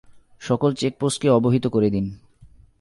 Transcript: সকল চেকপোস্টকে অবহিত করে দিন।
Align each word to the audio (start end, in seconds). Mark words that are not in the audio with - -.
সকল 0.41 0.71
চেকপোস্টকে 0.73 1.27
অবহিত 1.29 1.65
করে 1.67 1.89
দিন। 1.89 2.05